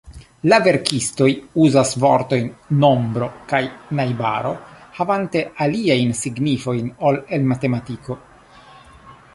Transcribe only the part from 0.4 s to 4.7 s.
La verkistoj uzas vortojn 'nombro' kaj 'najbaro'